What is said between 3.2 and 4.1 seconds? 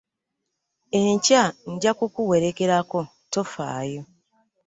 tofaayo.